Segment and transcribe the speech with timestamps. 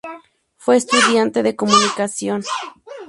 [0.57, 2.43] Fue estudiante de comunicación.